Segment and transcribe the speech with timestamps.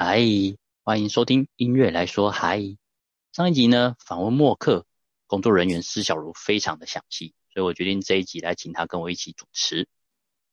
[0.00, 0.20] 嗨，
[0.84, 2.62] 欢迎收听音乐来说嗨。
[3.32, 4.86] 上一集呢，访问默克
[5.26, 9.88] 工作人员施小茹，非常的详细，所以我决定这一集来请他跟我一起主持。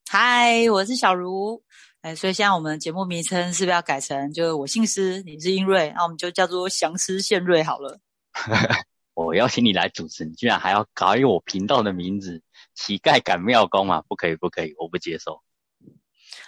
[0.09, 1.61] 嗨，我是小茹。
[2.01, 7.99] 哎，所以现在我们节目名称是不是要改成，就是我姓施，你是英瑞，那我们就叫做祥施献瑞好了。
[9.13, 12.41] 我邀请你来主持，你居然还要改我频道的名字，
[12.73, 14.01] 乞丐赶庙工嘛？
[14.07, 15.43] 不可以，不可以，我不接受。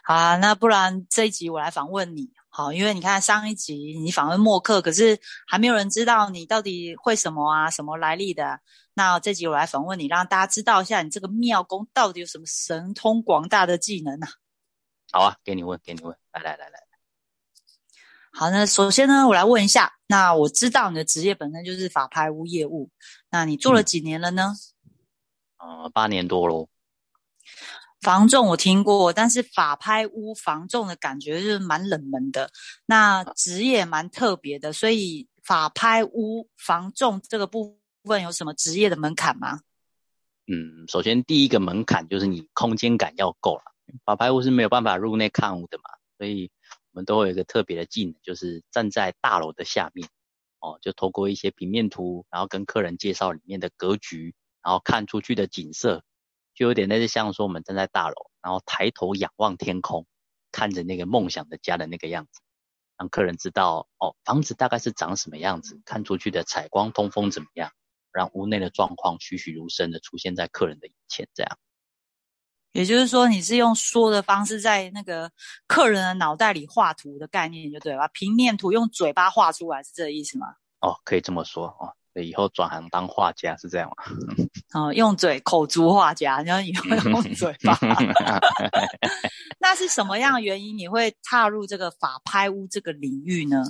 [0.03, 2.31] 好啊，那不然这一集我来访问你。
[2.57, 8.59] 好，因为你看上一集你访问默克，可是还没有人知道你到底会什么啊，什么来历的。
[8.95, 14.27] 那这集我来访问你，让大家知道一下你这个妙功到底有什么神通广大的技能啊。
[15.11, 16.79] 好啊，给你问，给你问，来来来来。
[18.33, 22.89] 好，那首先呢，我来问一下，那我知道你的职业本身就是法拍屋业务，
[23.29, 24.55] 那你做了几年了呢？
[25.59, 26.67] 呃，八年多喽。
[28.01, 32.51] 房仲我听过，但是法拍屋房仲的感觉是蛮冷门的，
[32.85, 39.61] 那职业蛮特别的，所以法拍屋房仲这个部分有什么职业的门槛吗？
[40.45, 43.63] 嗯，首先第一个门槛就是你空间感要够了，
[44.05, 45.83] 法拍屋是没有办法入内看屋的嘛，
[46.17, 46.51] 所以
[46.91, 50.07] 我们都会有一个特别的技能，就是站在大楼的下面，
[50.59, 56.03] 哦，就透过一些平面图，然后跟客人介绍里面的格局，然后看出去的景色。
[56.57, 60.07] 就有点类似像说我们站在大楼，然后抬头仰望天空，
[60.51, 62.41] 看着那个梦想的家的那个样子，
[62.97, 67.71] 让客人知道哦，房子大概是长什么样子，看出去的采光通风怎么样，
[68.11, 71.59] 让屋内的状况栩栩如生的出现在客人的眼前，这样。
[72.71, 75.31] 也就是说，你是用说的方式在那个
[75.67, 78.07] 客人的脑袋里画图的概念，就对吧？
[78.07, 80.47] 平面图用嘴巴画出来是这个意思吗？
[80.81, 81.93] 哦，可以这么说哦。
[82.23, 84.03] 以后转行当画家是这样吗？
[84.73, 87.77] 哦，用嘴口足画家，然后以后用嘴巴。
[89.59, 93.63] 那是什么样的原因你会踏入这个法拍屋这个领域呢？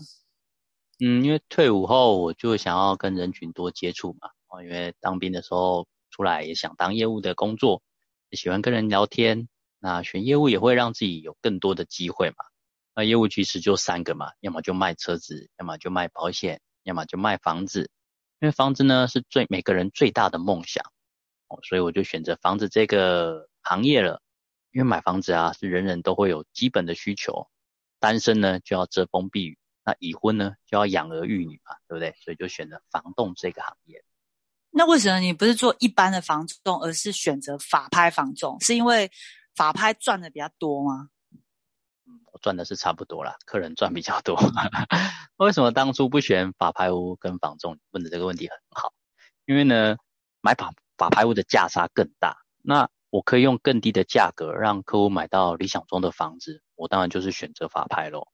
[1.00, 4.30] 嗯，因为退伍后我就想要跟人群多接触嘛。
[4.50, 7.82] 哦，因为当兵的时候出来也想当业务的工作，
[8.32, 9.48] 喜欢跟人聊天。
[9.80, 12.38] 那选业务也会让自己有更多的机会嘛。
[12.96, 17.92] 那业务其实就三个嘛，要么就卖车子，要么就卖保险，要么就卖房子。
[18.40, 20.84] 因为房子呢是最每个人最大的梦想
[21.48, 24.22] 哦，所以我就选择房子这个行业了。
[24.72, 27.48] 因为买房子啊是人人都会有基本的需求，
[28.00, 32.14] 单身呢就要遮风避雨，那已婚呢就要养儿育女嘛，对不对？
[32.22, 34.04] 所以就选择房仲这个行业。
[34.70, 38.60] 那为什么你不是做一般的房仲，而是选择法拍房仲？
[38.62, 39.10] 是因为
[39.56, 41.10] 法拍赚的比较多吗？
[42.32, 44.38] 我赚的是差不多啦，客人赚比较多。
[45.38, 47.78] 为什么当初不选法拍屋跟房仲？
[47.92, 48.94] 问的这个问题很好，
[49.46, 49.98] 因为呢，
[50.42, 58.28] 买法法拍屋的价差更大，那我可以用更低的价格让客户买到理想中的房子，我当然就是选择法拍咯。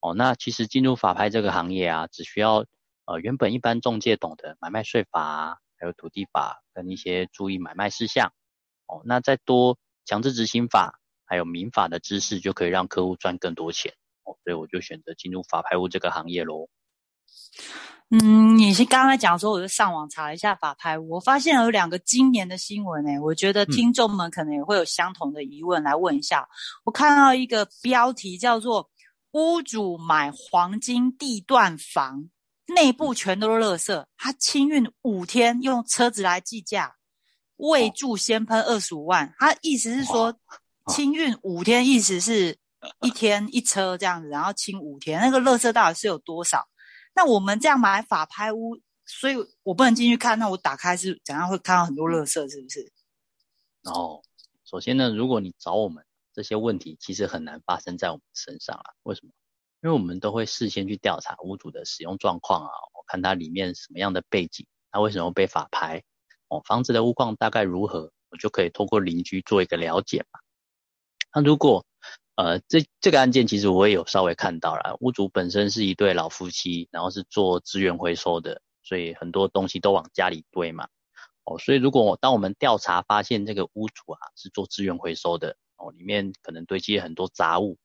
[0.00, 2.64] 哦，那其实进入法拍这个行业啊，只需要
[3.04, 8.32] 呃原本一般中介懂得买卖税法，还有土地法跟一些注意买卖事项。
[8.86, 10.98] 哦，那再多强制执行法。
[11.26, 13.92] 还有民法的知识就可以让客户赚更多钱
[14.24, 16.68] 哦，所以我就选择进入法拍屋这个行业喽。
[18.08, 26.48] 嗯，你是刚才讲说，我就上网查了一下法拍屋，我发现有两个今年的新闻诶，我觉得听众们可能也会有相同的疑问，来问一下。
[26.84, 28.88] 我看到一个标题叫做
[29.32, 32.30] “屋主买黄金地段房，
[32.66, 36.94] 内部全都是垃圾，他清运五天，用车子来计价，
[37.56, 40.38] 未住先喷二十五万”，他意思是说。
[40.92, 42.56] 清运五天，意思是
[43.02, 46.68] 一天一车这样子，然后清五天，那个垃圾到底是有多少？
[47.14, 52.92] 那我们这样买法拍屋，所以我不能进去看，那我打开是怎样会看到很多垃圾，是不是？
[53.82, 54.22] 然后，
[54.64, 58.84] 首先呢，如果你找我们这些问题，其实很难发生在我们身上啊。
[59.02, 59.32] 为什么？
[59.82, 66.02] 因为我们都会事先去调查屋主的使用状况啊，我看它里面什么样的背景，它为什么被法拍？
[66.48, 70.40] 哦，房子的屋况大概如何，我就可以通过邻居做一个了解嘛。
[71.36, 71.84] 那如果，
[72.36, 80.88] 呃，这这个案件其实我也有稍微看到了，屋主本身是一对老夫妻，然后是做资源回收的，所以很多东西都往家里堆嘛。
[81.44, 87.76] 哦，所以如果当我们调查发现这个屋主啊是做资源回收的，哦，里面可能堆积很多杂物，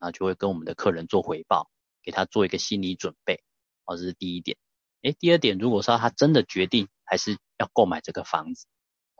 [0.00, 1.70] 那就会跟我们的客人做回报，
[2.02, 3.44] 给他做一个心理准备。
[3.84, 4.56] 哦，这是第一点。
[5.02, 8.66] 诶，第二点，如果说他真的决定还是要购买这个房子，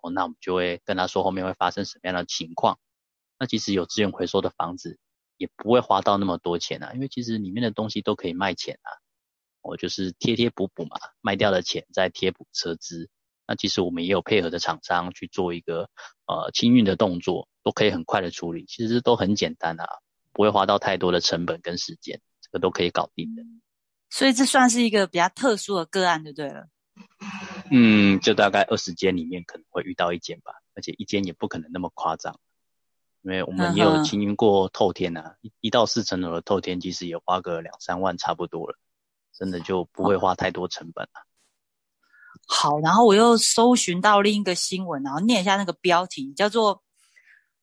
[0.02, 2.76] 哦，那我们就会跟他说后面会发生什么样的情况。
[3.38, 4.98] 那其实有资源回收的房子
[5.36, 8.90] 也不会花到那么多钱啊，因为其实里面的东西都可以卖钱啊。
[9.60, 13.10] 我就是贴贴补补嘛，卖掉的钱再贴补车资。
[13.46, 15.90] 那其实我们也有配合的厂商去做一个
[16.26, 19.86] 呃清运的动作，都可以很快的处理，其实都很简单啊，
[20.32, 22.20] 不会花到太多的成本跟时间。
[22.40, 23.42] 这个都可以搞定的。
[24.10, 26.68] 所以这算是一个比较特殊的个案，就对了。
[27.70, 32.40] 嗯，就大概二十间里面可能会遇到一间吧，而且一间也不可能那么夸张，
[33.28, 38.78] 因为我们也有经营过透天啊，一一到四层楼的透天，其实也花个两三万差不多了，
[39.36, 41.26] 真的就不会花太多成本了。
[42.46, 46.82] 好，然后我又搜寻到另一个新闻，然后念一下那个标题，叫做。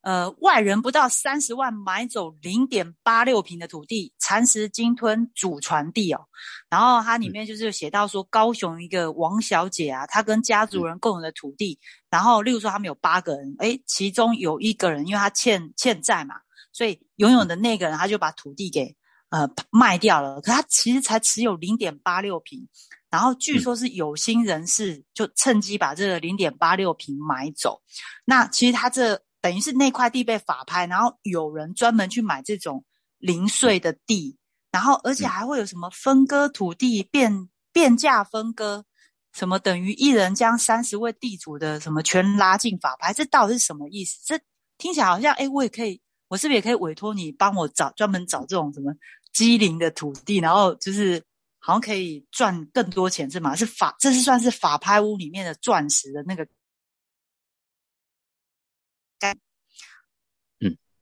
[0.05, 6.21] 呃，外人不到三十万买走零点八六平的土地，蚕食鲸吞祖传地哦。
[6.69, 16.35] 然后它里面就是写到说，高雄一个王小姐啊，她跟家族人共有的土地，然后例如说他们有八个人，诶，其中有一个人因为他欠欠债嘛，
[16.71, 18.95] 所以拥有的那个人他就把土地给
[19.29, 22.67] 呃卖掉了，可他其实才持有零点八六平，
[23.09, 27.81] 然后据说是有心人士就趁机把这个零点八六平买走，
[28.23, 29.19] 那其实他这。
[29.45, 32.83] 等于是那块地被法拍，然后有人专门去买这种
[33.19, 34.35] 零碎的地，
[34.71, 38.83] 然后而且还会有什么分割土地变变价分割，
[39.33, 44.19] 什么等于一人将三十位地主的什么全拉进法拍，这到底是什么意思？
[44.25, 44.39] 这
[44.79, 48.91] 听起来好像，哎，我也可以，我是不是也可以委托你帮我找专门找这种什么
[49.31, 51.23] 机灵的土地，然后就是
[51.59, 53.55] 好像可以赚更多钱是吗？
[53.55, 56.47] 是法，这是算是法拍屋里面的钻石的那个。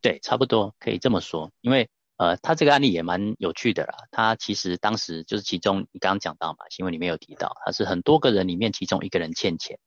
[0.03, 3.95] 对，差不多可以这么说，因为呃，他这个案例也蛮有趣的啦。
[4.11, 9.79] 他其实当时就是其中你刚刚讲到嘛，新闻里面有提到，他是很多个人里面其中一个人欠钱，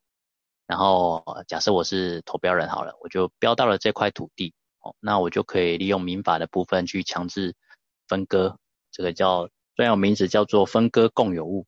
[0.67, 7.55] 然后假设我是投标人好了，我就标到了这块土地，哦，那我就可以利用民法的部分去强制
[8.09, 8.57] 分割，
[8.91, 11.67] 这个叫专有名词叫做分割共有物，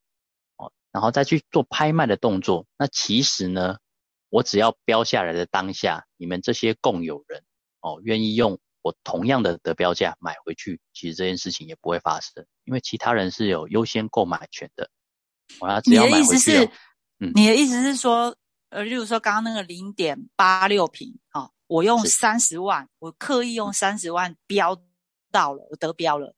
[0.57, 2.65] 哦，然后再去做拍卖的动作。
[2.79, 3.77] 那其实呢，
[4.31, 7.45] 我只要标下来的当下，你们这些共有人。
[7.81, 14.91] 哦，愿意用我同样的得标价买回去，其实这件事情也不会发生，因为其他人是有优先购买权的。
[15.61, 16.21] 我要只要买回去。
[16.21, 16.71] 你的意思是，
[17.21, 18.37] 嗯，你的意思是说，
[18.69, 24.81] 呃，例如说刚刚那个零点八六平，啊，我用三十万，我刻意用三十万标
[25.31, 26.35] 到了，我得标了，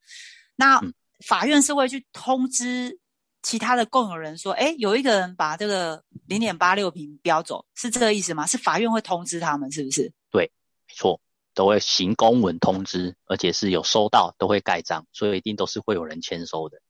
[0.57, 0.81] 那
[1.27, 2.99] 法院是会去通知
[3.43, 8.47] 其他的共有人说，哎，有一个人把这个零点八六平标走，是这个意思吗？
[8.47, 10.13] 是法院会通知他们，是不是？
[10.31, 10.51] 对，
[10.87, 11.21] 没错。
[11.55, 16.81] 都会行公文通知，而且是有收到都会盖章，所以一定都是会有人签收的。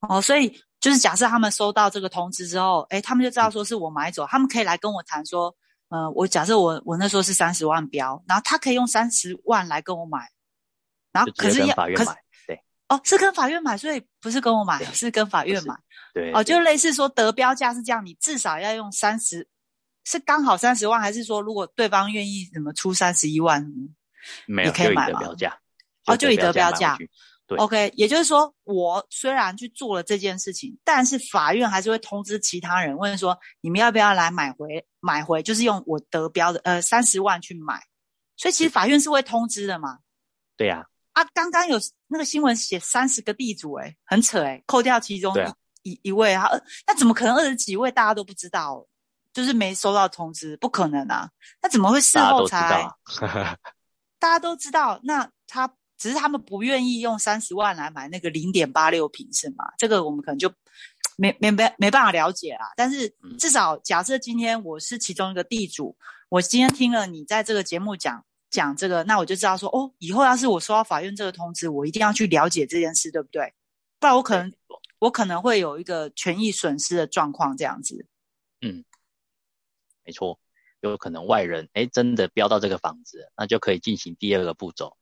[0.00, 5.54] 哦，所以就是假设他们收到这个通知之后，哎，他们就知道说是我买走，他们可以来跟我谈说，
[5.88, 10.30] 呃，我假设我我那时候是三十万标，然后他可以用三十万来跟我买，
[11.12, 12.10] 然后可是要可是
[12.46, 15.74] 对哦，是跟法院买，所以不是跟我买，是跟法院买。
[16.12, 19.48] 对哦，就类似说得标价是这样，你至少要用三十。
[20.04, 23.66] 是刚好三十万，还是说如果对方愿意怎么出三十一万，
[24.46, 25.20] 没有可以买吗？
[26.06, 26.98] 哦，就以得标价。
[27.46, 37.82] 对，OK，也就是说，我虽然去做了这件事情，但是法院还是会通知其他人，问说你们要不要来买回买回，就是用我得标的呃三十万去买。
[38.36, 39.98] 所以其实法院是会通知的嘛。
[40.56, 40.86] 对呀。
[41.12, 41.76] 啊，刚刚有
[42.06, 45.34] 那个新闻写三十个地主，哎，很扯哎，扣掉其中
[45.82, 46.48] 一一位啊，
[46.86, 48.86] 那怎么可能二十几位大家都不知道？
[49.32, 51.30] 就是没收到通知，不可能啊！
[51.62, 52.88] 那怎么会事后才？
[54.18, 59.64] 大家都知道，那他只是他们不愿意用三十万来买那个零点八六平，是吗？
[59.78, 60.52] 这个我们可能就
[61.16, 62.72] 没没没没办法了解啦。
[62.76, 65.96] 但是至少假设今天我是其中一个地主，
[66.28, 73.54] 我今天听了你在这个节目讲讲这个，那我就知道说，哦，以后要是我收到法院这个通知，我一定要去了解这件事，对不对？
[74.00, 74.52] 不然我可能
[74.98, 78.06] 我可能会有一个权益损失的状况，这样子。
[78.60, 78.84] 嗯。
[80.04, 80.40] 没错，
[80.80, 84.96] 有可能外人哎真的标到这个房子，那就可以进行第二个步骤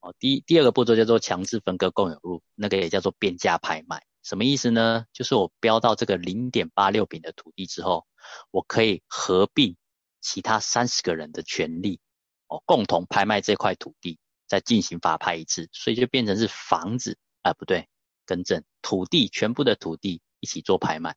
[0.00, 0.14] 哦。
[0.18, 4.04] 第第二个步骤叫做强制分割共有物，那个也叫做变价拍卖。
[4.22, 5.06] 什么意思呢？
[5.12, 8.06] 就是我标到这个零点八六平的土地之后，
[8.50, 9.76] 我可以合并
[10.20, 12.00] 其他三十个人的权利
[12.48, 17.88] 哦，共同拍卖这块土地，再进行法拍一次，所以就变成是房子啊，不对，
[18.24, 21.16] 更正，土地全部的土地一起做拍卖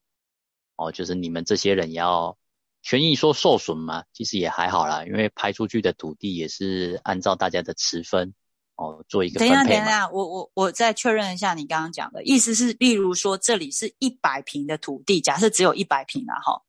[0.76, 2.38] 哦，就是你们这些人也要。
[2.82, 8.34] 权益说受损嘛，其实也还好啦，因为拍出去的土地也是按照大家的持分
[8.76, 16.62] 哦做一个分配等一下，等一下，我我我再确认一下你刚刚讲的意思是，例如说这里是一百平的土地，假设只有一百平啊，哈，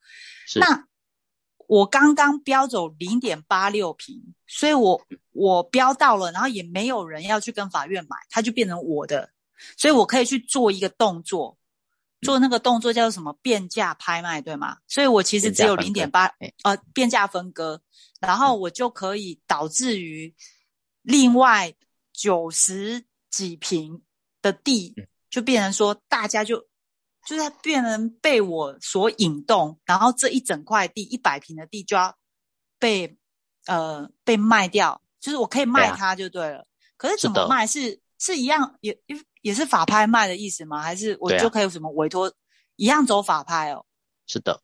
[0.59, 0.87] 那
[1.69, 9.31] 我刚刚标走零点八六平，所以我我标到了，然后也没有人要去跟法院买，它就变成我的，
[9.77, 11.58] 所以我可以去做一个动作。
[12.23, 14.79] 做那个动作叫做什么变价拍卖，对吗？
[14.87, 16.27] 所以我其实只有零点八，
[16.65, 17.81] 呃，变价分割，
[18.21, 20.35] 然后我就可以导致于
[21.03, 21.73] 另外
[22.13, 24.03] 九十几平
[24.43, 24.95] 的地，
[25.31, 26.59] 就变成说大家就
[27.27, 32.17] 就是变成被我所引动，然后这一整块地一百平的地就要
[32.79, 33.17] 被
[33.67, 36.67] 呃被卖掉，就是我可以卖它就对了。
[36.97, 38.99] 可是怎么卖是是一样也
[39.43, 40.83] 也是法拍卖的意思吗？
[40.83, 42.33] 还是我就可以有什么委托
[42.77, 43.87] 一样走法拍哦？
[44.27, 44.61] 是的。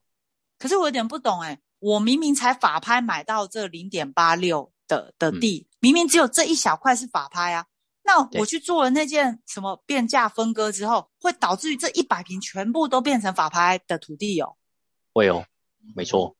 [0.58, 7.66] 可是我有点不懂哎，我明明才法拍买到这零点八六的的地，明明只有这一小块是法拍啊，
[8.02, 14.56] 那我去做了那件什么变价分割之后，会导致于这一百平全部都变成法拍的土地哦？
[15.12, 15.44] 会哦，
[15.94, 16.36] 没错。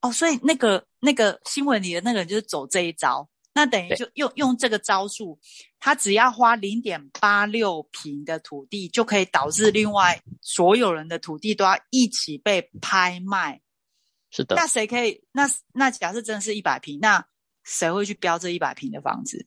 [0.00, 3.28] 哦，所以那个那个新闻里的那个人就是走这一招。
[3.58, 5.36] 那等于就用用这个招数，
[5.80, 13.60] 他只要花零点八六平的土地，就可以导致另外所有人的土地都要一起被拍卖。
[14.30, 14.54] 是的。
[14.54, 15.24] 那谁可以？
[15.32, 17.26] 那那假设真的是一百平，那
[17.64, 19.44] 谁会去标这一百平的房子？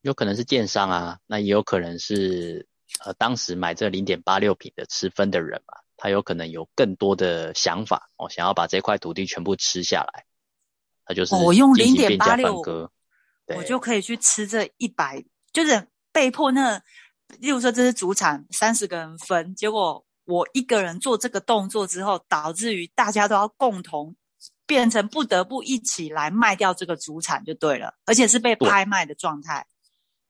[0.00, 2.66] 有可能是建商啊，那也有可能是
[3.04, 10.24] 呃当时买这零点八六平的持分的人嘛，他有可能有更多的想法哦，想要把这块土地全部吃下来，
[11.04, 12.90] 他就是我用零点八六。
[13.48, 16.80] 我就可以去吃这一百，就是被迫那，
[17.38, 24.14] 例如说这是主产，三十个人分，结果我一个人做这个动作之后，导致于大家都要共同
[24.66, 29.66] 变成不得不一起来卖掉这个主产就对了，而且是被拍卖的状态。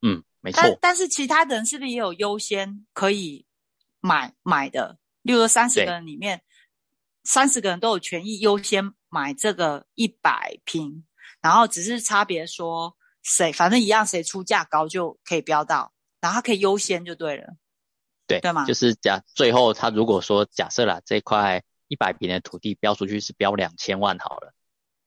[0.00, 0.60] 嗯，没错。
[0.62, 3.44] 但但是其他人是不是也有优先可以
[4.00, 4.98] 买买的？
[5.22, 6.42] 例如说三十个人里面，
[7.24, 11.04] 三十个人都有权益优先买这个一百平，
[11.40, 12.96] 然后只是差别说。
[13.22, 17.54] 谁反正一样，谁出价高就可以标到，然后他可以优先就对了，
[18.26, 18.64] 对对吗？
[18.66, 24.52] 就是假最后他如果说假设啦，这块一百平的土地标出去是标两千万好了，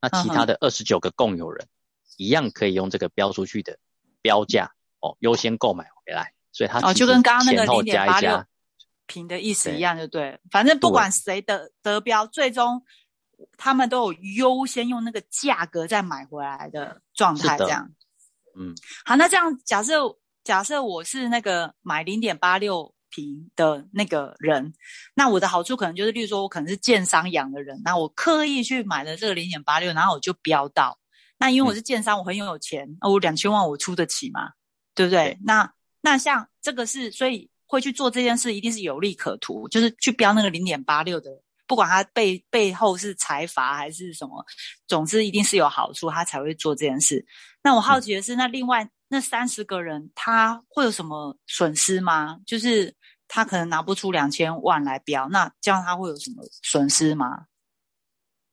[0.01, 1.67] 那其他的二十九个共有人
[2.17, 3.77] 一样可以用这个标出去的
[4.22, 8.45] 标价哦优先购买回来，所以他哦就跟刚刚那个零点八六
[9.07, 12.84] 平的意思一样，就对，反正不管谁得得标，最终
[13.57, 17.91] 他们都有优先用那个价格再买回来的状态，这样。
[18.57, 18.74] 嗯，
[19.05, 20.01] 好，那这样假设
[20.43, 24.74] 假设我是那个买零点八六平的那个人，
[25.13, 30.97] 那我的好处可能就是，例如说我可能是建商养的人，那我刻意去买了这个零点八六，然后我就标到，
[31.38, 34.51] 那因为我是建商，我很有钱，我两千万我出得起嘛，
[34.93, 35.38] 对不对？
[35.43, 35.71] 那
[36.01, 41.29] 那像这个是，所以会去做这件事，一定是有利可图，就是去标那个零点八六的，
[41.67, 44.45] 不管他背背后是财阀还是什么，
[44.88, 47.25] 总之一定是有好处，他才会做这件事。
[47.63, 52.39] 那我好奇的是，那另外那三十个人他会有什么损失吗？
[52.45, 52.95] 就是
[53.27, 57.45] 他可能拿不出两千万来标，那这样他会有什么损失吗？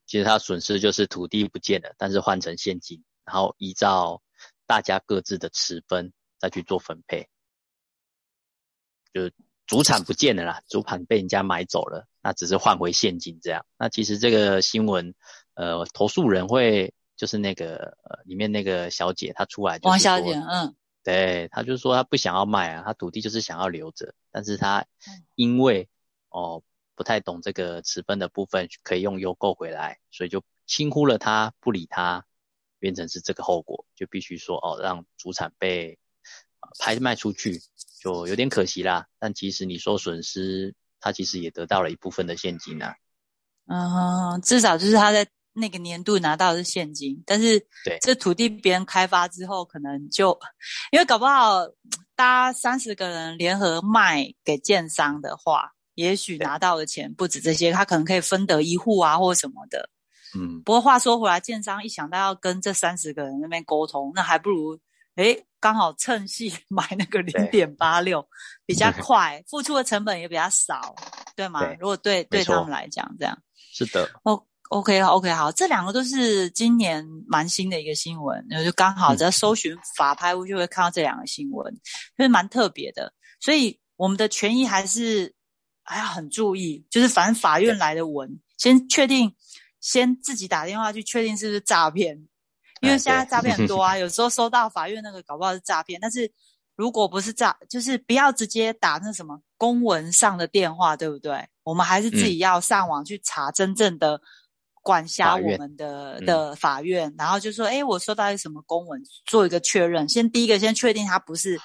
[0.06, 4.22] 其实他损失就是土地不见了，但是换成现金，然后依照
[4.66, 7.28] 大家各自的持分再去做分配，
[9.14, 9.30] 就
[9.66, 13.66] 主产不见了啦，主盘被人家买走了，那只是换回现金这样。
[13.76, 15.14] 那其实这个新闻，
[15.54, 16.94] 呃，投诉人会。
[17.14, 20.74] 就是那个呃，里面那个小姐，她出来王小姐，嗯，
[21.04, 24.84] 对，她就说她不想要卖啊，她土地就是想要留着，但是她
[25.36, 25.88] 因为
[26.30, 26.64] 哦
[26.96, 32.24] 不太懂这个持分的部分，可以用优购回来，所以就轻忽了她，不理她，
[32.80, 35.96] 变成是这个后果，就必须说哦让主产被
[36.80, 37.60] 拍卖出去，
[38.00, 39.06] 就有点可惜啦。
[39.20, 42.94] 但其实你说损失，他其实也得到了一部分的现金啊。
[43.66, 45.28] 嗯，至少就是他在。
[45.54, 50.40] 那个年度拿到的是现金，但是对这土地别人开发之后，可能就
[50.92, 51.66] 因为搞不好，
[52.16, 59.90] 大家三十个人联合卖给建商的话，也许拿到的钱不止这些，他可能可以分得一户啊，或什么的。
[60.34, 64.78] 嗯，不过话说回来，建商一想到要跟这三十个人那边沟通，那还不如
[65.16, 68.26] 诶刚好趁戏 买那个零点八六，
[68.66, 70.94] 比较快，付出的成本也比较少，
[71.36, 71.64] 对吗？
[71.78, 73.38] 如果对对他们来讲，这样
[73.72, 74.10] 是的。
[74.24, 74.44] 哦。
[74.68, 81.70] OK，OK，好，这两个都是今年蛮新的一个新闻，然后就刚好在搜寻法拍屋就会看到这两个新闻，
[82.16, 83.12] 就是蛮特别的。
[83.38, 85.34] 所以我们的权益还是
[85.82, 89.36] 还要很注意，就是反正法院来的文，先确定，
[89.78, 92.26] 先自己打电话去确定是不是诈骗，
[92.82, 96.30] 因为现在诈骗很多啊， 有时候收到法院那个搞不好是诈骗，但是
[96.76, 101.48] 如果不是诈，就是不要直接打那什么公文上的电话，对不对？
[101.62, 104.20] 我们还是自己要上网去查真正的。
[104.84, 110.08] 管辖我们的的法院，然后就说：“哎，我收到一个什么公文，做一个确认。
[110.08, 111.56] 先第一个先确定它不是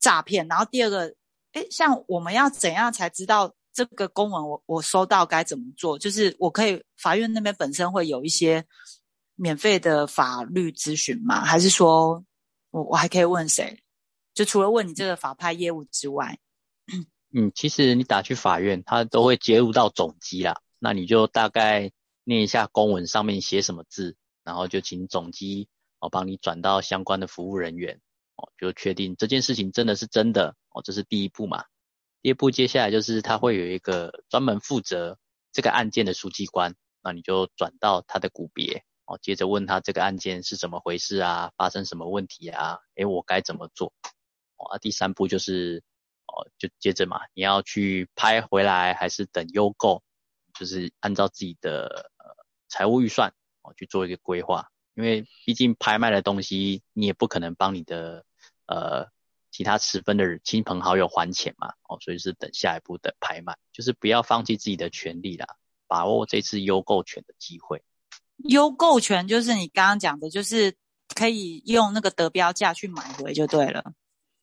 [0.00, 1.14] 诈骗，然后第二个，
[1.52, 5.98] 哎，像我们要怎样才知道这个公文我我收到该怎么做？
[5.98, 8.64] 就是我可以法院那边本身会有一些
[9.42, 11.44] 免费的法律咨询吗？
[11.44, 12.24] 还是说
[12.70, 13.82] 我我还可以问谁？
[14.34, 16.38] 就除了问你这个法拍业务之外，
[17.34, 20.60] 嗯，其实你打去法院，他都会接入到总机啦。
[20.78, 21.90] 那你就大概
[22.22, 25.68] 念一下公文上面写什么字，然后就请总机
[25.98, 28.00] 哦帮你转到相关的服务人员
[28.36, 31.64] 哦，就确定这件事情真的是真的哦，这是第一步嘛。
[32.22, 35.18] 第二步接下来就是他会有一个专门负责
[35.50, 42.78] 这个案件的书记官，那你就转到他的股别哦，接着问他这个案件是怎么回事啊，发生什么问题啊？
[42.94, 43.92] 诶，我该怎么做？
[44.56, 45.82] 哦，第三步就是
[46.24, 50.02] 哦，就接着嘛，你要去拍回来还是等优购？
[50.58, 58.24] 就是按照自己的呃财务预算哦去做一个规划，因为毕竟拍卖的东西你也不可能帮你的
[58.64, 59.10] 呃
[59.50, 67.82] 其他持分的亲朋好友还钱嘛哦，所以是等下一步的拍卖，就是不要放弃自己的权利啦，把握这次优购权的机会。
[68.44, 70.74] 优购权就是你刚刚讲的，就是
[71.14, 73.92] 可以用那个得标价去买回就对了。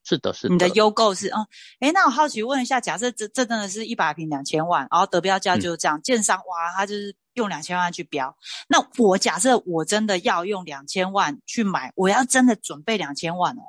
[0.03, 0.53] 是的，是的。
[0.53, 1.45] 你的优购是哦，
[1.79, 8.35] 哎，那我好奇问一下，假设这这真的是一百平两千万，然后得标价就是这样，建商哇，他就是用两千万去标。
[8.67, 13.61] 那我假设我真的要用两千万去买，我要真的准备两千万哦，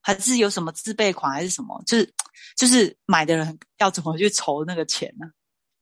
[0.00, 1.82] 还是有什么自备款还是什么？
[1.86, 2.14] 就是
[2.56, 5.26] 就是买的人要怎么去筹那个钱呢？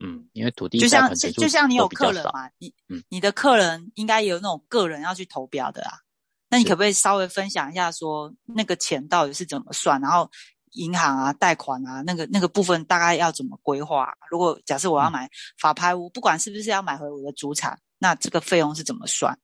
[0.02, 5.92] 嗯，因为土地就像就像你有客人嘛，你嗯，你的客人应该有那种个人要去投标的啊。
[6.48, 10.00] 那你可不可以稍微分享一下，说那个钱到底是怎么算？
[10.00, 10.28] 然后
[10.72, 14.12] 银行啊、贷款啊，那个那个部分大概要怎么规划？
[14.30, 15.28] 如果假设我要买
[15.60, 19.38] 法拍屋，不管是不是要买回我的主产，那这个费用是怎么算？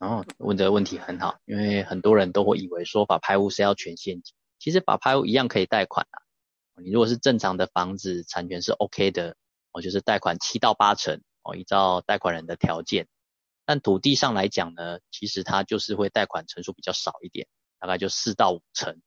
[0.00, 6.16] 哦，问的问题很好，因为很多人都会以为说法拍屋是要全现金，其实法拍屋一样可以贷款啊。
[6.82, 9.36] 你如果是正常的房子产权是 OK 的，
[9.72, 13.08] 哦，就是贷款七到八成哦，依照贷款人的条件。
[13.64, 17.46] 但土地上来讲呢，其实它就是会贷款成数比较少一点，
[17.78, 19.00] 大概就四到五成。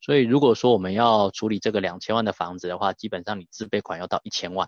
[0.00, 4.66] 所以如果说我们要处理这个两千万的房子的话，基本上你自备款要到一千万，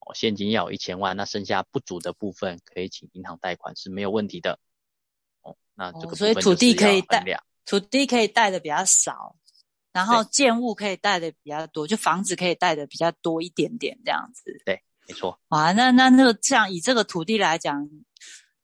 [0.00, 4.58] 哦，现金要有一千万，那剩下不足的部分可以请银行贷款是没有问题的。
[5.42, 7.24] 哦，那这个所以土地可以贷，
[7.64, 9.36] 土地可以贷的比较少，
[9.92, 14.44] 然后建物可以贷的比较多，就房子可以贷的比较多一点点这样子。
[14.64, 15.38] 对，没错。
[15.48, 17.88] 哇，那那那个这样以这个土地来讲。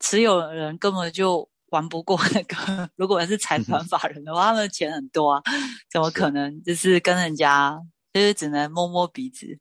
[0.01, 5.43] 持有人根本就玩不过那个， 如果是财团 法人的话，他们钱很多啊，
[5.91, 7.81] 怎么可能就是跟人家
[8.13, 9.59] 就是只能摸摸鼻子，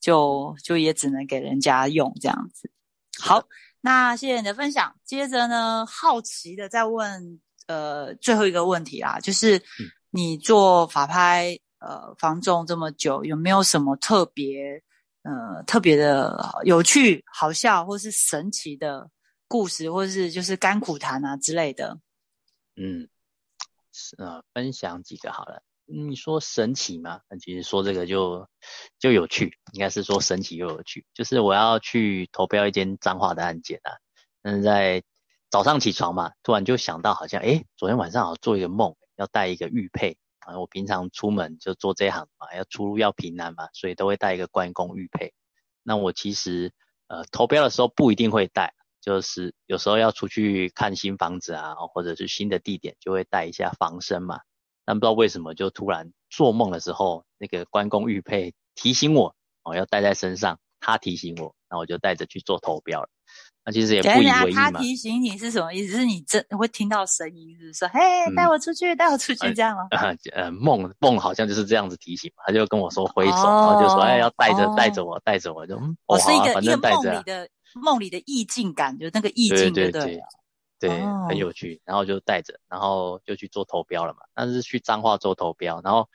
[0.00, 2.72] 就就也只能给人家用这样子。
[3.20, 3.44] 好，
[3.80, 4.96] 那谢谢你的分享。
[5.04, 9.62] 接着呢，好奇的再问呃最后一个问题啦，就是
[10.10, 14.82] 你做法拍呃房仲这么久，有没有什么特别
[15.22, 19.10] 呃特别的有趣、好笑或是神奇的？
[19.50, 21.98] 故事或是就是甘苦谈啊之类的，
[22.76, 23.08] 嗯，
[24.18, 25.62] 啊，分享几个好了。
[25.86, 27.22] 你说神奇吗？
[27.30, 28.46] 那其实说这个就
[28.98, 31.06] 就有趣，应该是说神奇又有趣。
[31.14, 33.96] 就是我要去投标一间脏话的案件啊，
[34.42, 35.02] 但是在
[35.48, 40.58] 早上起床嘛，突然就想到好像，诶，昨天晚上好像做一个梦，要带一个玉佩啊。
[40.58, 45.34] 我平常出门就做这行嘛，要出入要平安嘛，所以都会带一个关公玉佩。
[45.82, 46.72] 那我其实
[47.08, 48.74] 呃投标的时候不一定会带。
[49.00, 54.40] 就是有时候要出去看新房子啊，或者是新的地点，就会带一下防身嘛。
[54.84, 60.58] 但不知道为什么，就突然做梦的时候，那个关公玉佩提醒我哦，要带在身上。
[60.80, 63.08] 他提醒我，那我就带着去做投标了。
[63.68, 64.70] 那其实也不以为意嘛。
[64.70, 65.98] 他提醒你是什么意思？
[65.98, 68.00] 是你真会听到声音，是说嘿，
[68.34, 69.88] 带我出去，带我出去这样吗？
[70.32, 77.48] 呃，梦梦好像就是这样子提醒，他就跟我说挥手，然后就说哎，要带着带着我，带着我，就我是一个一个梦里的。
[77.74, 80.18] 梦里的意境感，就那个意境，对对
[80.80, 80.88] 对，
[81.28, 81.82] 很有趣。
[81.84, 84.20] 然后就带着，然后就去做投标了嘛。
[84.34, 86.08] 但是去彰化做投标，然后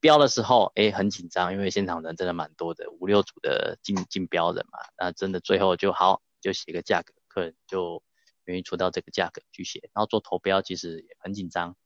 [0.00, 4.78] 标的时候，哎，很紧张，因为现场人真的蛮多的，五六组的竞竞标人嘛。
[4.98, 8.04] 那真的最后就好，就写个价格，客人就
[8.44, 9.90] 愿意出到这个价格去写。
[9.92, 11.76] 然后做投标其实也很紧张，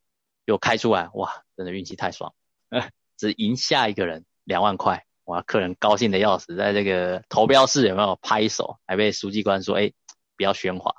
[0.44, 2.34] 又开出来，哇，真的运气太爽，
[3.16, 5.06] 只赢下一个人两万块。
[5.24, 8.78] 哇，客人高兴的要死，在这个投标室有没有拍手？
[8.86, 9.92] 还被书记官说：“哎，
[10.36, 10.94] 不要喧哗。”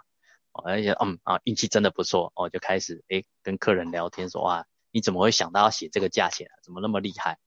[0.54, 2.32] 而且，嗯啊，运气真的不错。
[2.36, 6.50] 哦，就开始哎跟客人聊天说：“哇，你怎么会想到要写这个价钱？
[6.64, 7.38] 怎么那么厉害？”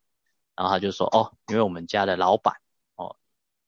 [0.54, 2.56] 然后他就说：“哦，因为我们家的老板
[2.96, 3.16] 哦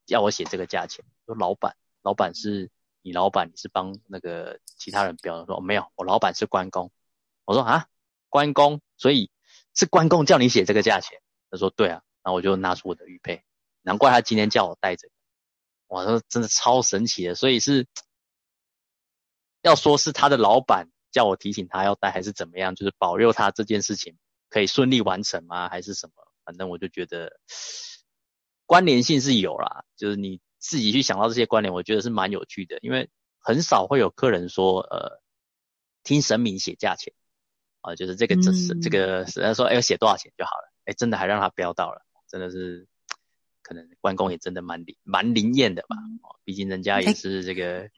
[0.06, 1.74] 要我写这个价钱。”说：“老板，
[2.06, 2.70] 老板是
[3.02, 6.92] 你老板，你是帮那个其他人标的？”说：“没有，我老板是关公。”
[7.44, 7.88] 我说：“啊，
[8.28, 9.32] 关公，所以
[9.74, 13.42] 是关公叫你写这个价钱？”他说：“对啊。”然后我就拿出我的玉佩，
[13.82, 15.08] 难怪他今天叫我带着，
[15.88, 17.88] 哇，说真的超神奇的，所以是
[19.62, 24.16] 要说是他的老板叫我提醒他要带，还是怎么样，就是保佑他这件事情
[24.48, 25.68] 可以顺利完成吗？
[25.68, 26.14] 还是什么？
[26.44, 27.40] 反正我就觉得
[28.64, 35.20] 关联性是有啦，就是你自己去想到这些关联，我觉得是蛮有趣的，因为很少会有客人说，呃，
[36.02, 37.12] 听神明写价钱
[37.80, 42.86] 啊，就是这个这是这个，他说哎，写多少钱就好了，哎，真的还让他标到了，真的是
[43.62, 47.88] 可能关公也真的蛮灵蛮灵验的吧，哦，毕竟人家也是这个，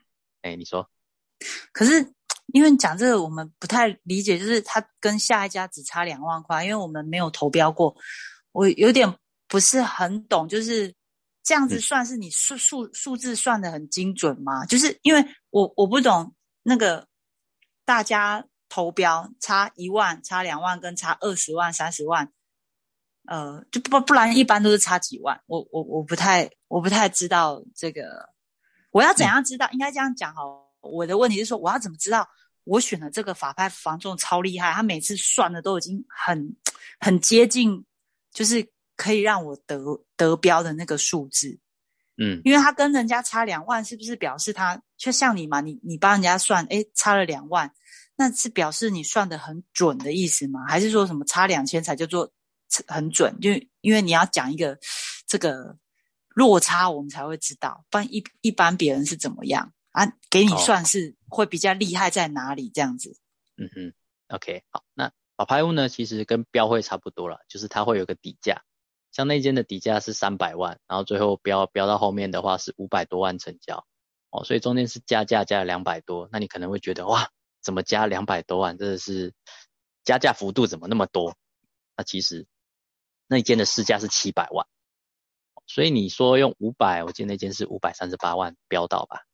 [0.43, 0.89] 哎，你说，
[1.73, 2.13] 可是。
[2.55, 7.95] 因为讲这个我们不太理解，就是他跟下一家只差两万块，因为我们没有投标过，
[8.53, 10.95] 我有点不是很懂，就是
[11.43, 14.65] 这样子算是你数数数字算的很精准吗？
[14.67, 17.07] 就是因为我我不懂那个
[17.85, 22.31] 大家投标差一万、差两万跟差二十万、三十万，
[23.27, 28.29] 呃，就不不然一般都是差几万，我我我不太我不太知道这个，
[28.91, 29.69] 我要怎样知道？
[29.73, 30.69] 应该这样讲好。
[30.81, 32.27] 我的问题是说，我要怎么知道
[32.63, 34.73] 我选的这个法拍房仲超厉害？
[34.73, 36.57] 他每次算的都已经很
[37.01, 37.85] 很接近，
[38.33, 38.67] 就是
[38.99, 39.79] 可以让我得
[40.17, 41.59] 得标的那个数字。
[42.19, 45.61] 嗯，因为他跟人家差两万，是不是表示他就像你嘛？
[45.61, 47.73] 你你帮人家算，哎，差了两万，
[48.17, 50.67] 那是表示你算的很准的意思吗？
[50.69, 52.33] 还是说什么差两千才叫做
[52.89, 53.39] 很准？
[53.41, 54.77] 就因为你要讲一个
[55.29, 55.79] 这个
[56.31, 59.73] 落差，我们才会知道，不然一一般别人是怎么样？
[59.93, 62.69] 啊，给你算是会比较厉害在哪里？
[62.75, 63.17] 这样子。
[63.57, 63.93] 嗯哼
[64.35, 68.61] ，OK，好，那法拍屋呢，其实跟标会差不多了，就是它会有个底价，
[69.11, 73.87] 像那间的底价是三百万，然后最后标标到后面的话是五百多万成交，
[74.31, 77.31] 哦，所以中间是加价加了两百多，那你可能会觉得哇，
[77.63, 78.79] 怎么加两百多万？
[78.79, 79.35] 真的是
[80.05, 81.37] 加价幅度怎么那么多？
[81.97, 82.47] 那其实
[83.27, 84.67] 那间的市价是七百万，
[85.67, 89.25] 所以你说用五百，我记得那间是五百三十八万标到吧？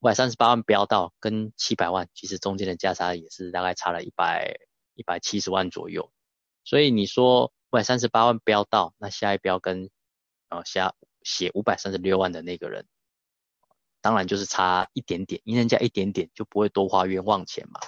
[0.00, 4.58] 五百三十八万标到跟七百万，其实中间的价差也是大概差了一百
[4.94, 6.10] 一百七十万左右。
[6.64, 9.90] 所以你说五百三十八万标到，那下一标跟
[10.48, 12.86] 呃下写五百三十六万的那个人，
[14.00, 17.80] 当然就是差一点点，赢人家一点点就不会多花冤枉钱嘛。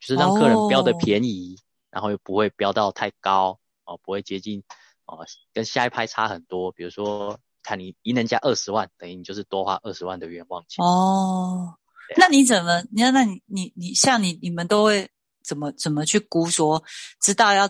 [0.00, 1.58] 就是让客人标的便宜，
[1.90, 4.62] 然后又不会标到太高哦，不会接近
[5.06, 6.72] 哦，跟下一拍差很多。
[6.72, 7.38] 比如说。
[7.60, 11.76] 看你赢人家二十万，等于你就是多花二十万的冤枉钱哦。
[12.16, 12.82] 那你怎么？
[12.90, 15.10] 你看，那你你你像你你们都会
[15.42, 16.82] 怎么怎么去估说，
[17.20, 17.68] 知道要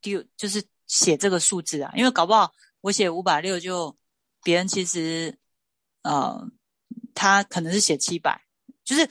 [0.00, 1.92] 丢就是写这个数字啊？
[1.96, 3.96] 因为搞不好我写五百六，就
[4.42, 5.38] 别人其实
[6.02, 6.48] 呃
[7.14, 8.40] 他可能是写七百，
[8.84, 9.08] 就是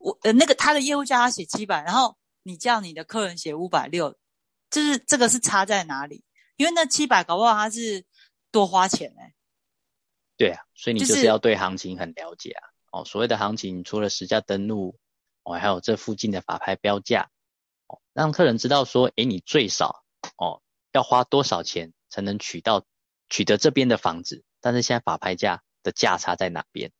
[0.00, 4.16] 我呃那个他的业务叫他写七百，然后你叫你的客人写五百六，
[4.70, 6.24] 就是这个是差在哪里？
[6.56, 8.04] 因为那七百搞不好他是
[8.50, 9.34] 多花钱哎。
[10.36, 12.62] 对啊，所以你就是要对行情很了解啊。
[12.90, 14.96] 哦，所谓的行情，除了实价登录，
[15.42, 17.28] 哦，还有这附近的法拍标价，
[17.86, 19.98] 哦，让客人知道说，诶，你最少哦
[20.92, 22.86] 要花多少钱才能取到
[23.28, 24.44] 取得这边的房子？
[24.60, 26.90] 但是现在法拍价的价差在哪边？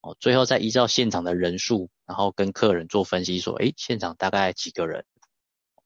[0.00, 5.04] 哦，最后再依照现场的人数，然后跟客人做分析，说，诶，现场大概几个人？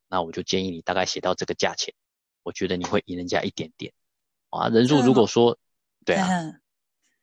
[0.08, 1.94] 那我就建议你大概写到这个价钱，
[2.42, 3.92] 我觉得你会赢人家一点点。
[4.50, 5.58] 啊，人数如果说，
[6.04, 6.28] 对啊。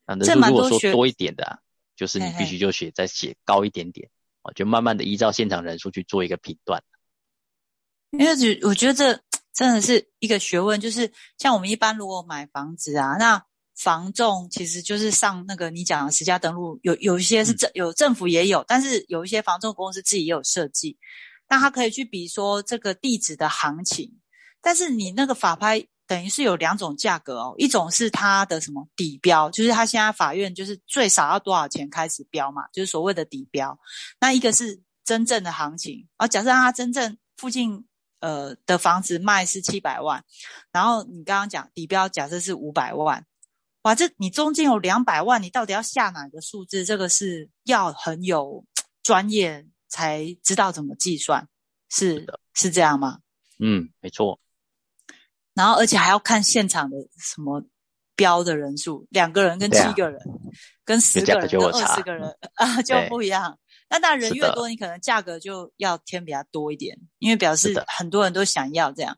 [0.05, 1.59] 那人数如果说多一点的，
[1.95, 4.09] 就是你必须就写再写高一点点，
[4.43, 6.83] 哦，就慢慢的依照现场人数去做一个评断。
[8.11, 9.21] 因为我觉得这
[9.55, 13.41] 真的是一个学问，就是像我们一般如果买房子啊，那
[13.75, 20.97] 房仲其实就是上那个你讲的实价登录，有有一些是政有政府也有，但是有一些房仲公司自己也有设计，
[21.49, 24.19] 那他可以去比说这个地址的行情，
[24.61, 25.87] 但是你那个法拍。
[26.07, 33.75] 等于是有两种价格哦，一种是它的什么底标，就是它现在法院就是最少要多少钱开始标嘛，就是所谓的底标。
[34.19, 37.83] 那一个是真正的行情，而假设它真正附近
[38.25, 40.23] 呃的房子卖是七百万，
[40.71, 43.23] 然后你刚刚讲底标假设是五百万，
[43.83, 46.83] 哇，这你中间有两百万，你到底要下哪个数字？
[46.83, 48.65] 这个是要很有
[49.03, 51.47] 专业才知道怎么计算，
[51.89, 53.19] 是的，是这样吗？
[53.59, 54.39] 嗯，没错。
[55.53, 57.63] 然后，而且还要看现场的什么
[58.15, 60.19] 标的人数，两个人跟七个人，
[60.83, 63.59] 跟十个人跟二十个人啊，就不一样。
[63.89, 69.17] 那那人越多，你可能价格就要添比较多一点，因为表示很多人都想要这样。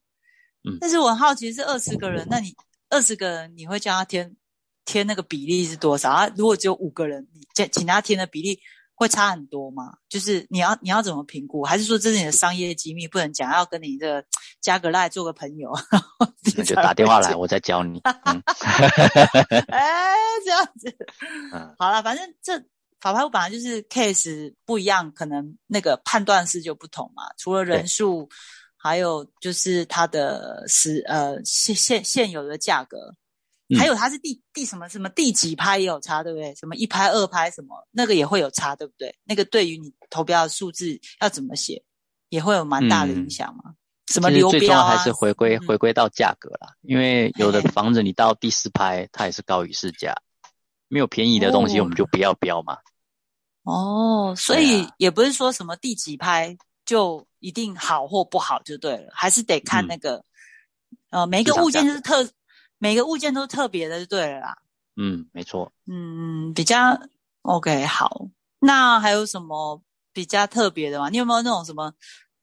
[0.63, 0.77] 嗯。
[0.79, 2.55] 但是我好奇是二十个人，那你
[2.89, 4.35] 二十个人你会叫他添
[4.85, 6.11] 添那个比例是多少？
[6.11, 8.59] 啊，如果只有五个人，你请请他添的比例。
[8.99, 9.93] 会差很多吗？
[10.09, 11.63] 就是你要你要怎么评估？
[11.63, 13.53] 还是说这是你的商业机密不能讲？
[13.53, 14.25] 要跟你的
[14.59, 15.71] 加个赖做个朋友，
[16.55, 17.99] 那就 打电话来，我再教你。
[19.69, 20.97] 哎，这样子，
[21.53, 22.57] 嗯，好了，反正这
[23.13, 27.23] 法拍本来就是 case 不一样，可能那个判断式就不同嘛。
[27.37, 28.29] 除了人数，
[28.75, 33.13] 还有就是它的实呃现现现有的价格，
[33.77, 36.55] 还有它是第第什么什么第几拍也有差，对不对？
[36.55, 39.15] 什么一拍二拍什么那个也会有差，对不对？
[39.23, 41.83] 那个对于你投标的数字要怎么写，
[42.29, 43.75] 也会有蛮大的影响嘛。
[44.07, 44.95] 什么流标啊？
[44.95, 50.15] 还是回归回归到价格啦，因为有的房子你到第四拍它也是高于市价，
[50.87, 52.75] 没有便宜的东西我们就不要标嘛。
[52.75, 52.79] 哦，
[54.35, 60.23] 所以也不是说什么第几拍就一定好或不好就对了，还是得看那个，
[61.09, 62.29] 呃，每个物件是特，
[62.77, 64.57] 每个物件都是特别的就对了啦。
[64.95, 65.71] 嗯，没错。
[65.85, 66.99] 嗯，比较
[67.41, 68.27] OK 好。
[68.59, 69.81] 那还有什么
[70.13, 71.09] 比较特别的吗？
[71.09, 71.93] 你有没有那种什么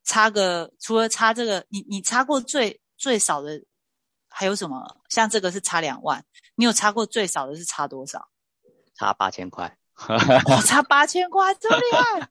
[0.04, 0.70] 差个？
[0.78, 3.60] 除了差这个，你你差过最最少的
[4.28, 5.00] 还有什么？
[5.08, 8.28] 像这个是差两万，你有差过最少的是差多少？
[8.94, 9.76] 差八千块。
[10.06, 12.28] 我 差八千块，这么厉害？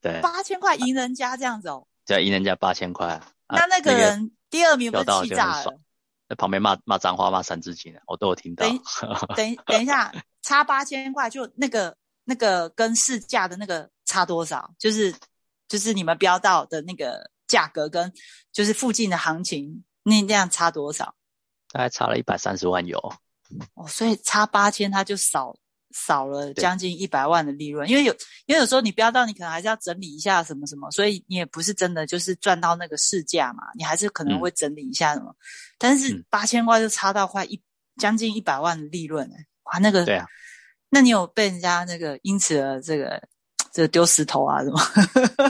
[0.00, 1.86] 对，八千块赢人家这样子哦。
[2.06, 3.20] 对，赢人家八千块。
[3.48, 5.78] 那那个人第二名不是气炸了？
[6.28, 8.66] 在旁边骂骂脏话，骂三字经的，我都有听到。
[8.66, 8.78] 等
[9.36, 11.94] 等 等一下，差八千块，就那个
[12.24, 14.74] 那个跟市价的那个差多少？
[14.78, 15.14] 就是
[15.68, 18.12] 就是你们标到的那个价格跟
[18.50, 21.14] 就是附近的行情，那那样差多少？
[21.70, 22.98] 大概差了一百三十万有。
[23.74, 25.54] 哦，所以差八千，他就少。
[25.92, 28.12] 少了将近一百万的利润，因为有，
[28.46, 35.34] 因为有时候你标到，你可能还是要整理一下什么什么，所以你也不是真的就是赚到那个市价嘛，你还是可能会整理一下什么。
[35.78, 37.60] 但是八千块就差到快一
[37.98, 40.26] 将近一百万的利润哎，哇，那个对啊，
[40.88, 43.22] 那你有被人家那个因此而这个
[43.72, 44.80] 这丢石头啊什么？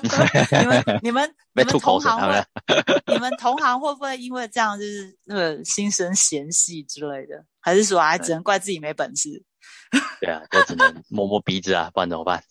[0.60, 2.44] 你们 你们你们同行会，
[3.06, 7.44] 你 们同行会不会因为这样就是那个心生嫌隙之类的？
[7.60, 9.42] 还是说还只能怪自己没本事？
[10.20, 12.42] 对啊，就只能摸摸鼻子啊，不然怎么办？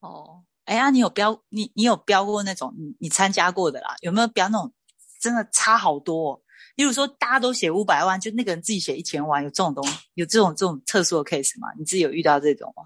[0.00, 3.96] 哦，哎呀，你有标你你有标过那种你你参加过的啦？
[4.00, 4.72] 有没有标那种
[5.20, 6.42] 真的差好多？
[6.76, 11.68] 例如说大家都写五百万，就那个人自己写一千万，有这种东有这种这种特殊的 case 吗？
[11.78, 12.84] 你自己有遇到这种吗？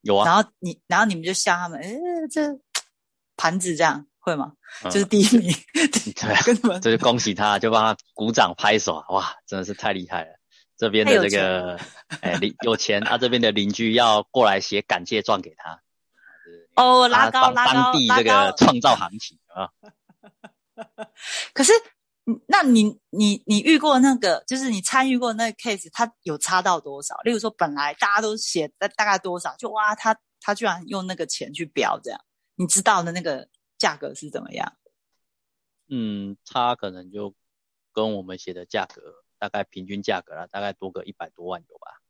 [0.00, 0.24] 有啊。
[0.24, 1.88] 然后你然后你们就笑他们，哎，
[2.30, 2.58] 这
[3.36, 4.54] 盘子这样会吗？
[4.84, 10.37] 就是第一名， 对，这就恭喜他，就帮他鼓掌拍手，哇，真的是太厉害了。
[10.78, 11.78] 这边的这个，
[12.22, 15.82] 哎，邻有钱，他这边的邻居要过来写感谢状给他。
[16.76, 19.68] 哦，拉高拉高当地这个创造行情啊。
[21.52, 21.72] 可是，
[22.46, 27.16] 那你你你遇过那个，就是你参与过那个 case，他有差到多少？
[27.24, 32.20] 例如说，本来大家都写大大概多少，就哇，他他居然用那个钱去标这样，
[32.54, 34.72] 你知道的那个价格是怎么样？
[35.90, 37.34] 嗯，差可能就
[37.92, 39.24] 跟我们写的价格。
[39.38, 42.00] 大概平均价格啦，大概多个一百多万有吧？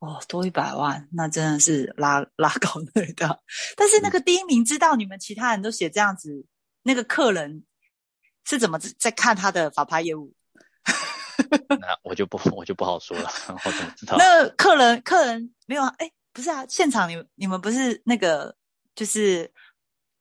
[0.00, 3.42] 哦，多一百万，那真的是拉拉高那的。
[3.76, 6.44] 但是那个第一名知道你们其他人都写这样子，
[6.82, 7.64] 那个客人
[8.44, 10.34] 是怎么在看他的法拍业务？
[11.80, 13.30] 那我就不我就不好说了，
[13.64, 14.16] 我怎么知道？
[14.18, 15.94] 那客人客人没有啊？
[15.98, 18.54] 哎，不是啊，现场你你们不是那个
[18.94, 19.50] 就是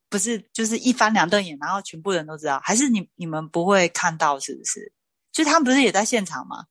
[0.10, 2.60] 不是就是一翻两瞪眼，然后全部人都知道？
[2.63, 4.39] 还是你你们不会看到？
[4.39, 4.93] 是不是？
[5.34, 6.67] 就他们不是也在现场吗？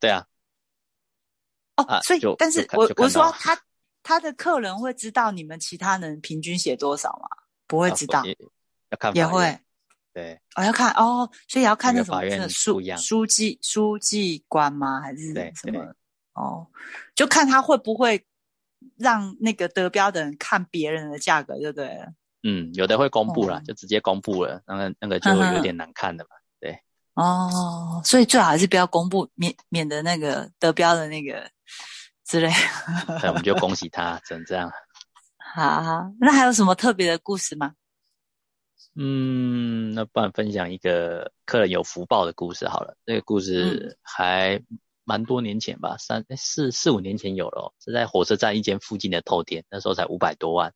[0.00, 0.24] 对啊。
[1.76, 3.60] 哦，所以，但是我我说他
[4.02, 7.28] 他的客人会知道你们其他人平均写多少吗？
[7.66, 8.24] 不会知道，
[8.88, 9.60] 要看也会。
[10.12, 15.00] 对，哦，要看哦，所以要看那什么书书记书记官吗？
[15.00, 15.94] 还是什么？
[16.32, 16.66] 哦，
[17.14, 18.26] 就看他会不会
[18.96, 22.12] 让那个得标的人看别人的价格，就对了。
[22.42, 26.30] 嗯，有的会公布了，就直接公布了，那个那个就有点难看的嘛。
[27.18, 31.50] 哦，所以最好还是不要公布，免免得那个得标的那个
[32.24, 32.48] 之类。
[33.20, 34.70] 那，我们就恭喜他，只能这样。
[35.36, 37.72] 好，那还有什么特别的故事吗？
[38.94, 42.96] 嗯，那不然分享一个客人有福报的故事好了。
[43.04, 44.62] 这个故事还
[45.02, 50.72] 蛮多年前吧，三四四五年前有了，是在火车站一间附近的透店，那时候才五百多万。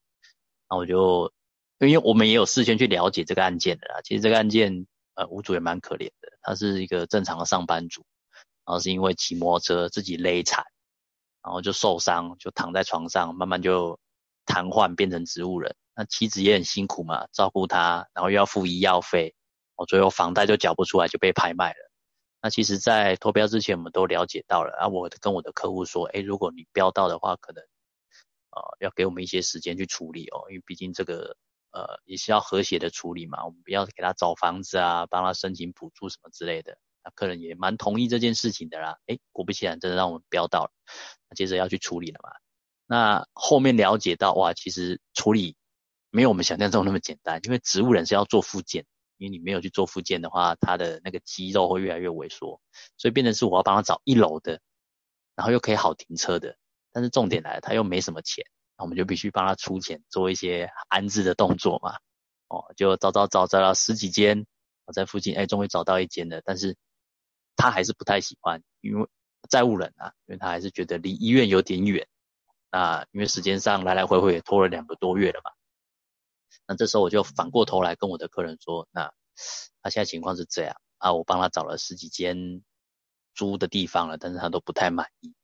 [0.68, 1.32] 那我就
[1.78, 4.88] 因为我们也有事先去了解这个案件的啦，其实这个案件。
[5.14, 8.04] 呃，屋主也蛮可怜的，他是一个正常的上班族，
[8.64, 10.64] 然后是因为骑摩托车自己勒惨，
[11.42, 14.00] 然后就受伤，就躺在床上，慢慢就
[14.46, 15.76] 瘫痪变成植物人。
[15.94, 19.34] 那妻子也很辛苦嘛，照顾他，然后又要付医药费，
[19.76, 21.90] 哦，最后房贷就缴不出来，就被拍卖了。
[22.40, 27.62] 那其实，在投标之前，我们都了解到了，啊，我跟我的客户说，哎，如果你标到的话，可能，
[28.50, 31.36] 呃，要给我们一些时间去处理哦，因为毕竟这个。
[31.72, 36.78] 呃，也是要和谐的处理嘛，我们不要给他找房子啊，帮他申请补助什么之类的。
[37.04, 38.96] 那客人也蛮同意这件事情的啦。
[39.06, 40.70] 诶，果不其然，真的让我们标到了。
[41.28, 42.30] 那接着要去处理了嘛。
[42.86, 45.56] 那后面了解到，哇，其实处理
[46.10, 48.84] 没有我们想象中那么简单，因为植物人是要做复健，
[49.16, 52.60] 因为你没有去做复健的话，他的那个肌肉会越来越萎缩，
[52.98, 54.60] 所以变成是我要帮他找一楼的，
[55.34, 56.56] 然后又可以好停车的。
[56.92, 58.44] 但是重点来了，他又没什么钱，
[58.76, 61.98] 那我们就必须帮他出钱做一些安置的动作嘛。
[62.48, 64.46] 哦，就找找找找到十几间，
[64.84, 66.42] 我在附近，哎，终于找到一间了。
[66.44, 66.76] 但是
[67.56, 69.08] 他还是不太喜欢，因为
[69.48, 72.06] 债务人啊，因为他还是觉得离医院有点远。
[72.70, 75.50] 那因为时间上来来回回也拖了两个多月了嘛。
[76.66, 79.12] 那这时候我就反过头来跟我的客人说，那
[79.82, 82.62] 他现在情况是这样啊，我帮他找了十几间
[83.34, 85.34] 租的地方了，但是他都不太满意。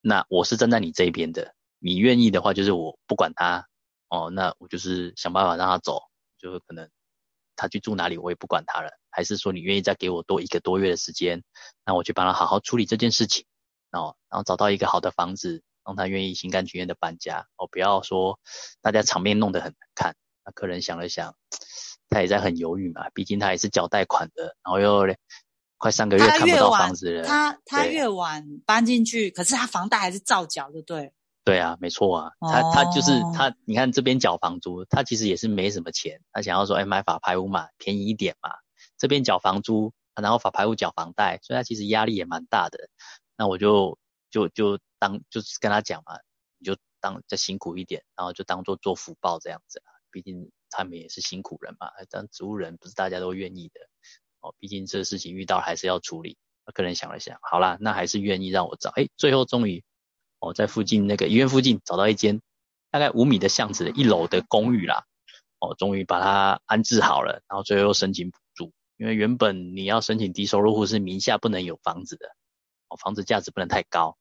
[0.00, 3.66] 那我是站在你这边的，你愿意的话，就是我不管他
[4.08, 6.00] 哦，那我就是想办法让他走，
[6.38, 6.88] 就可能
[7.56, 11.42] 他去住哪里我也不管他了，还是说你愿意再给我多一个多月的时间，
[11.84, 13.44] 那我去帮他好好处理这件事情，
[13.90, 18.38] 哦，然后找到一个好的房子，让他愿意心甘情愿的搬家，哦，不要说
[18.80, 20.14] 大家场面弄得很难看。
[20.44, 21.34] 那客人想了想，
[22.08, 25.06] 他也在很犹豫嘛，毕竟他也是缴贷款的，然后又。
[25.82, 27.24] 快三个月看不到房子了。
[27.24, 31.10] 他他越晚搬进去，可是他房贷还是照缴，就对。
[31.50, 32.32] 对啊，没错啊。
[32.38, 36.20] 他他就是他，你看这边缴房租，他其实也是没什么钱。
[36.30, 38.50] 他想要说，哎，买法拍屋嘛，便宜一点嘛。
[38.96, 42.88] 这边缴房租，然后法拍屋缴房贷，所以他其实压力也蛮大的。
[43.36, 43.98] 那我就
[44.30, 46.20] 就就当就是跟他讲嘛，
[46.58, 49.90] 你就当再辛苦一点，然后就当做做福报这样子啊。
[50.12, 53.80] 毕竟他们也是辛苦人嘛，当植物人不是大家都愿意的。
[54.38, 56.38] 哦，毕竟这个事情遇到还是要处理。
[56.72, 58.90] 客人想了想，好啦，那还是愿意让我找。
[58.90, 59.82] 哎，最后终于，
[60.40, 62.40] 哦，在附近那个医院附近找到一间
[62.90, 65.04] 大概五米的巷子的一楼的公寓啦。
[65.60, 68.72] 哦，终于把它安置好了，然后最后申请补助。
[68.96, 72.26] 因为原本你要申请低收入户是名下不能有房子的，
[72.88, 74.16] 哦，房子价值不能太高。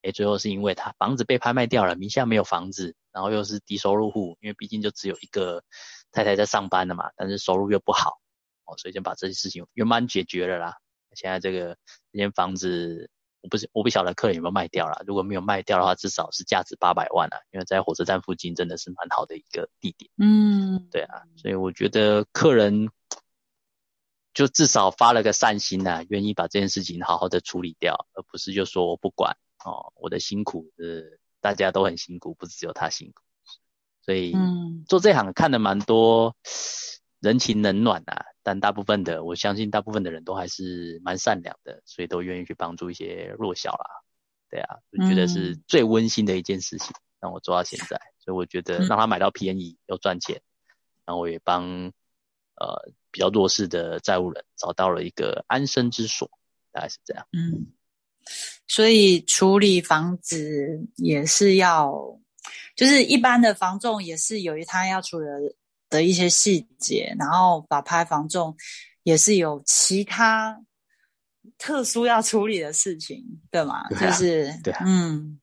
[0.00, 5.62] 哎，最后是因为他房子被拍卖掉了，名下没有房子，然后又是低收入户，因为毕竟就只有一个
[6.10, 8.18] 太太在上班的嘛，但是收入又不好。
[8.64, 10.76] 哦，所以就把这些事情圆满解决了啦。
[11.14, 11.76] 现在这个
[12.12, 15.02] 这间房子，我不是我不晓得客人有没有卖掉啦。
[15.06, 20.10] 如果没有卖掉的话，至少是价值八百万啊，因为在火车站附近真的是蛮好的一个地点。
[20.18, 22.90] 嗯，对啊，所以我觉得客人
[24.34, 33.22] 就至少发了个善心呐，愿意把这件事情好好的处理掉，而不是就说我不管哦，我的辛苦是大家都很辛苦，不是只有他辛苦。
[34.02, 34.34] 所以
[34.86, 36.34] 做这行看的蛮多。
[37.20, 43.86] 人情冷暖啊，但大部分的，我相信大部分的人都还是蛮善良的，所以都愿意去帮助一些弱小啦。
[44.50, 48.00] 对啊，我觉得是最温馨的一件事情，让我做到现在。
[48.18, 50.40] 所以我觉得让他买到便宜又赚钱，
[51.04, 51.64] 然后我也帮
[52.56, 56.30] 呃比较弱势的债务人找到了一个安身之所，
[56.70, 57.26] 大概是这样。
[57.32, 57.66] 嗯，
[58.66, 61.92] 所以处理房子也是要，
[62.76, 65.26] 就是一般的房仲也是有一他要处理
[65.90, 66.02] 的。
[66.02, 68.56] 一些细节，然后法拍房仲
[69.02, 70.62] 也是有其他
[71.58, 73.88] 特殊要处理的事情，对吗？
[73.90, 75.40] 就是，对，嗯，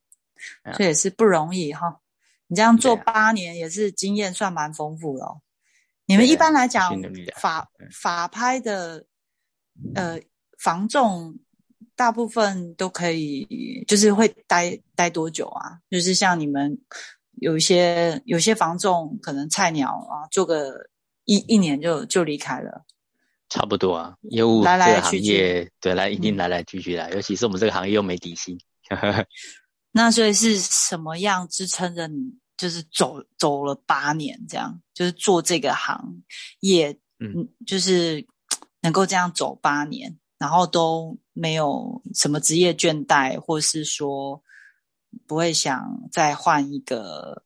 [0.77, 1.99] 这也是不容易哈。
[2.47, 5.25] 你这样做八年，也是经验算蛮丰富的。
[6.05, 6.93] 你们一般来讲，
[7.35, 9.05] 法法拍的
[9.93, 10.19] 呃
[10.57, 11.37] 房仲，
[11.95, 15.79] 大部分都可以，就是会待待多久啊？
[15.89, 16.79] 就是像你们。
[17.37, 20.89] 有一些有些房仲可能菜鸟啊，做个
[21.25, 22.85] 一一年就就离开了，
[23.49, 24.15] 差不多啊。
[24.29, 28.57] 业务这个行业，对，来一定来来去去来，尤其是我们这个行业又没底薪。
[29.91, 36.15] 那所以是什么样支撑着你，就是走走了八年这样，就是做这个行
[36.61, 38.25] 业，嗯，就是
[38.81, 44.41] 能够这样走八年，然后都没有什么职业倦怠，或是说。
[45.27, 47.43] 不会想再换一个，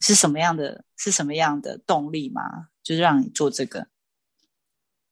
[0.00, 0.84] 是什么样的？
[0.96, 2.68] 是什么样的动力吗？
[2.82, 3.88] 就是让你做这个，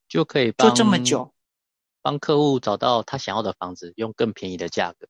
[0.09, 1.35] 就可以做这么久，
[2.01, 5.09] 帮客户找到他想要的房子，用更便宜的价格。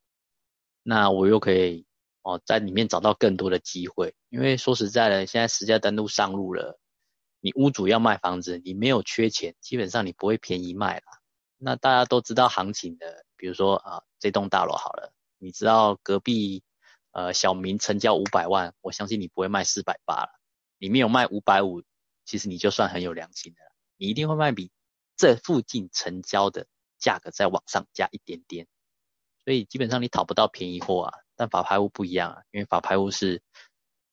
[0.83, 1.85] 那我又可以
[2.23, 4.15] 哦，在里面找到更多的机会。
[4.31, 6.81] 因为说实在的，现在实价登录上路了，
[7.41, 11.21] 你屋主要卖房子，你没有缺钱，基本上你不会便宜卖啦。
[11.59, 16.63] 那大家都知道行情的，比如说啊，这栋大楼好了，你知道隔壁。
[17.13, 20.31] 呃，小明成交五百万，我相信你不会卖四百八了。
[20.79, 21.83] 你没有卖五百五，
[22.25, 23.61] 其实你就算很有良心的，
[23.97, 24.71] 你一定会卖比
[25.17, 26.67] 这附近成交的
[26.99, 28.67] 价格再往上加一点点。
[29.45, 31.19] 所以基本上你讨不到便宜货啊。
[31.37, 33.43] 但法拍屋不一样啊，因为法拍屋是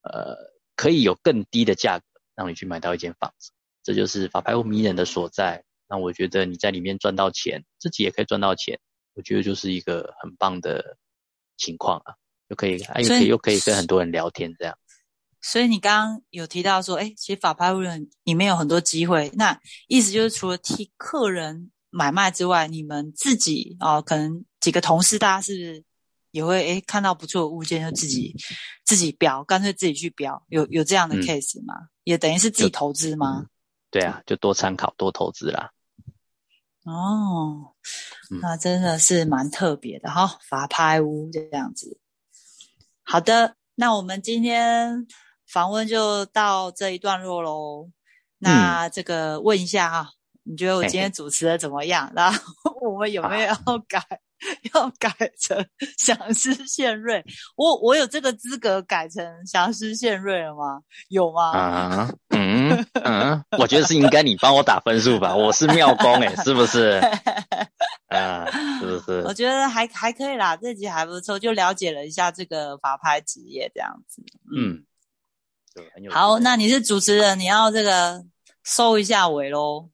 [0.02, 0.38] 呃
[0.78, 3.52] 可以有更低的价格让你去买到一间房子，
[3.84, 5.66] 这就是法拍屋迷人的所在。
[5.90, 8.80] 那我觉得你在里面赚到钱，自己也可以赚到钱，
[9.14, 10.98] 我觉得就是一个很棒的
[11.58, 12.16] 情况啊。
[12.50, 14.78] 就可以，又可以又可以跟很多人聊天这样。
[15.42, 17.80] 所以你刚刚有提到说，哎，其实法拍屋
[18.24, 19.32] 里面有很多机会。
[19.36, 25.84] 那意思就是除了替客人买卖之外，你们自己哦，可能几个同事，大家是
[26.32, 28.36] 也会哎看到不错的物件就自己
[28.84, 31.74] 自己标，干脆自己去标，有有这样的 case 吗？
[32.04, 33.46] 也等于是自己投资吗？
[33.90, 35.72] 对啊，就多参考多投资啦。
[36.84, 37.74] 哦，
[38.42, 42.00] 那真的是蛮特别的哈，法拍屋这样子。
[43.10, 45.08] 好的，那我们今天。
[45.50, 47.90] 访问就到这一段落喽。
[48.38, 50.10] 那这个问一下哈，
[50.44, 52.12] 你觉得我今天主持的怎么样？
[52.14, 52.40] 然后
[52.82, 53.56] 我们有没有要
[53.88, 54.02] 改？
[54.74, 55.66] 要改成
[55.98, 57.24] 祥狮献瑞？
[57.56, 60.82] 我我有这个资格改成祥狮献瑞了吗？
[61.08, 61.52] 有吗？
[61.58, 65.34] 啊，嗯嗯，我觉得是应该你帮我打分数吧。
[65.34, 67.02] 我是妙公哎，是不是？
[68.16, 68.50] 啊，
[68.80, 69.22] 是不是？
[69.26, 74.24] 我觉得还还可以啦，这集还不错，就了解了一下这个法拍职业这样子。
[74.56, 74.84] 嗯。
[76.10, 78.26] 好，那你是主持人，你要这个
[78.64, 79.92] 收一下尾喽。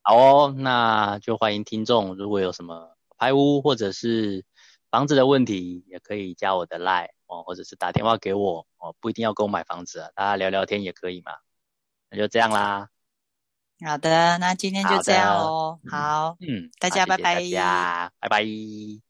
[0.00, 4.42] 好哦，那就欢迎听众，如果有什么拍屋或者是
[4.90, 11.32] 房子的问题，也可以加我的 line 哦，或者是打电话给我哦，不一定要跟我买房子啊，大家聊聊天也可以嘛。
[12.08, 12.88] 那就这样啦。
[13.84, 15.78] 好的，那今天就这样哦。
[15.90, 17.34] 好，嗯，大家拜拜。
[17.34, 19.05] 大家拜拜。